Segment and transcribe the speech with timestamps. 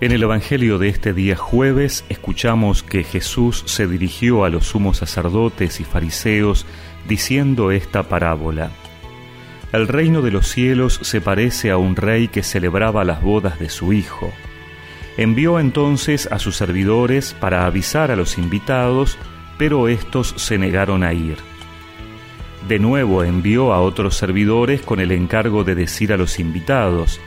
[0.00, 4.98] En el Evangelio de este día jueves escuchamos que Jesús se dirigió a los sumos
[4.98, 6.66] sacerdotes y fariseos
[7.08, 8.70] diciendo esta parábola.
[9.72, 13.68] El reino de los cielos se parece a un rey que celebraba las bodas de
[13.68, 14.32] su hijo.
[15.16, 19.18] Envió entonces a sus servidores para avisar a los invitados,
[19.58, 21.38] pero éstos se negaron a ir.
[22.68, 27.20] De nuevo envió a otros servidores con el encargo de decir a los invitados,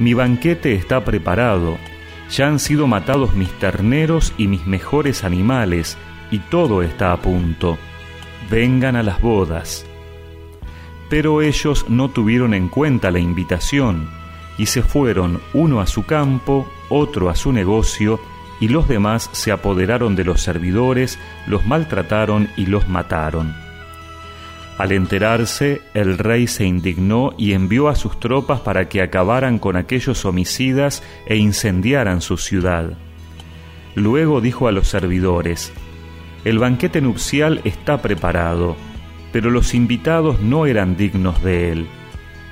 [0.00, 1.78] Mi banquete está preparado,
[2.30, 5.96] ya han sido matados mis terneros y mis mejores animales,
[6.30, 7.78] y todo está a punto.
[8.50, 9.86] Vengan a las bodas.
[11.08, 14.08] Pero ellos no tuvieron en cuenta la invitación,
[14.58, 18.18] y se fueron uno a su campo, otro a su negocio,
[18.60, 23.65] y los demás se apoderaron de los servidores, los maltrataron y los mataron.
[24.78, 29.76] Al enterarse, el rey se indignó y envió a sus tropas para que acabaran con
[29.76, 32.90] aquellos homicidas e incendiaran su ciudad.
[33.94, 35.72] Luego dijo a los servidores,
[36.44, 38.76] El banquete nupcial está preparado,
[39.32, 41.86] pero los invitados no eran dignos de él.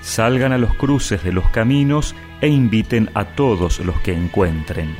[0.00, 4.94] Salgan a los cruces de los caminos e inviten a todos los que encuentren.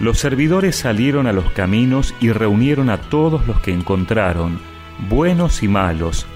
[0.00, 4.60] Los servidores salieron a los caminos y reunieron a todos los que encontraron,
[5.08, 6.26] buenos y malos,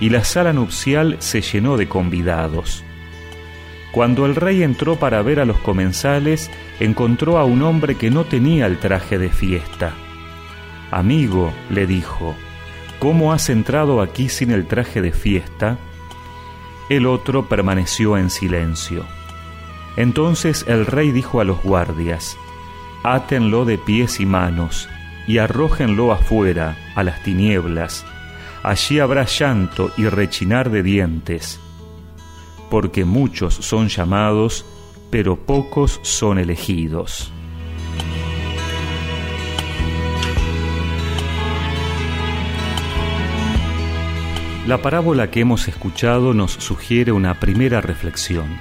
[0.00, 2.84] y la sala nupcial se llenó de convidados.
[3.92, 8.24] Cuando el rey entró para ver a los comensales, encontró a un hombre que no
[8.24, 9.92] tenía el traje de fiesta.
[10.90, 12.34] Amigo, le dijo,
[12.98, 15.78] ¿cómo has entrado aquí sin el traje de fiesta?
[16.88, 19.04] El otro permaneció en silencio.
[19.96, 22.36] Entonces el rey dijo a los guardias,
[23.02, 24.88] Átenlo de pies y manos,
[25.26, 28.04] y arrójenlo afuera, a las tinieblas.
[28.62, 31.60] Allí habrá llanto y rechinar de dientes,
[32.70, 34.66] porque muchos son llamados,
[35.10, 37.32] pero pocos son elegidos.
[44.66, 48.60] La parábola que hemos escuchado nos sugiere una primera reflexión,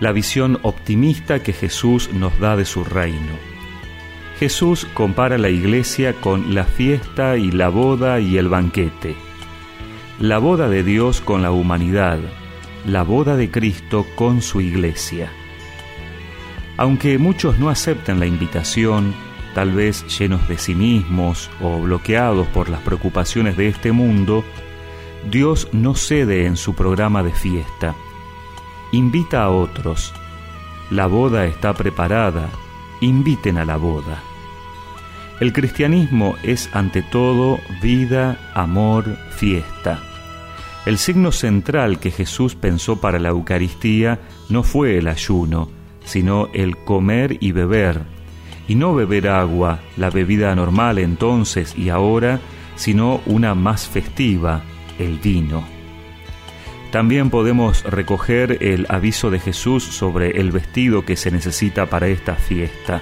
[0.00, 3.59] la visión optimista que Jesús nos da de su reino.
[4.40, 9.14] Jesús compara la iglesia con la fiesta y la boda y el banquete.
[10.18, 12.18] La boda de Dios con la humanidad,
[12.86, 15.30] la boda de Cristo con su iglesia.
[16.78, 19.14] Aunque muchos no acepten la invitación,
[19.54, 24.42] tal vez llenos de sí mismos o bloqueados por las preocupaciones de este mundo,
[25.30, 27.94] Dios no cede en su programa de fiesta.
[28.90, 30.14] Invita a otros.
[30.90, 32.48] La boda está preparada.
[33.02, 34.29] Inviten a la boda.
[35.40, 39.98] El cristianismo es ante todo vida, amor, fiesta.
[40.84, 44.18] El signo central que Jesús pensó para la Eucaristía
[44.50, 45.70] no fue el ayuno,
[46.04, 48.02] sino el comer y beber,
[48.68, 52.38] y no beber agua, la bebida normal entonces y ahora,
[52.76, 54.62] sino una más festiva,
[54.98, 55.64] el vino.
[56.92, 62.34] También podemos recoger el aviso de Jesús sobre el vestido que se necesita para esta
[62.34, 63.00] fiesta.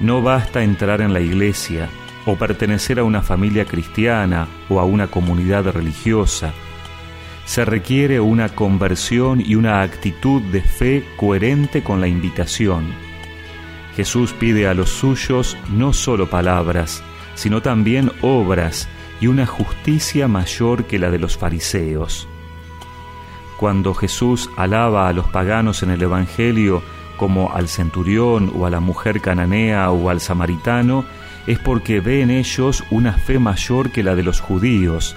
[0.00, 1.88] No basta entrar en la iglesia
[2.26, 6.52] o pertenecer a una familia cristiana o a una comunidad religiosa.
[7.44, 12.94] Se requiere una conversión y una actitud de fe coherente con la invitación.
[13.96, 17.02] Jesús pide a los suyos no solo palabras,
[17.34, 18.88] sino también obras
[19.20, 22.28] y una justicia mayor que la de los fariseos.
[23.58, 26.82] Cuando Jesús alaba a los paganos en el Evangelio,
[27.22, 31.04] como al centurión o a la mujer cananea o al samaritano,
[31.46, 35.14] es porque ve en ellos una fe mayor que la de los judíos.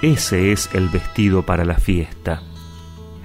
[0.00, 2.40] Ese es el vestido para la fiesta.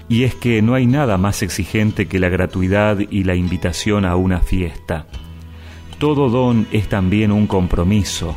[0.09, 4.17] Y es que no hay nada más exigente que la gratuidad y la invitación a
[4.17, 5.07] una fiesta.
[5.97, 8.35] Todo don es también un compromiso.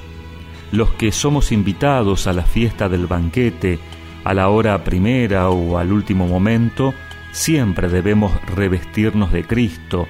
[0.71, 3.81] Los que somos invitados a la fiesta del banquete,
[4.23, 6.95] a la hora primera o al último momento,
[7.35, 10.07] Siempre debemos revestirnos de Cristo,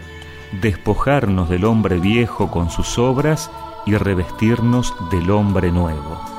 [0.61, 3.51] despojarnos del hombre viejo con sus obras
[3.87, 6.34] y revestirnos del hombre nuevo.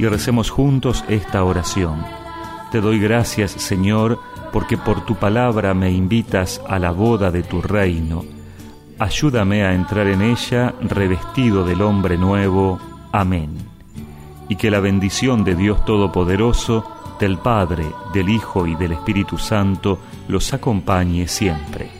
[0.00, 2.02] Y recemos juntos esta oración.
[2.72, 4.18] Te doy gracias, Señor,
[4.50, 8.24] porque por tu palabra me invitas a la boda de tu reino.
[8.98, 12.80] Ayúdame a entrar en ella revestido del hombre nuevo.
[13.12, 13.50] Amén.
[14.48, 16.82] Y que la bendición de Dios Todopoderoso,
[17.20, 19.98] del Padre, del Hijo y del Espíritu Santo
[20.28, 21.99] los acompañe siempre.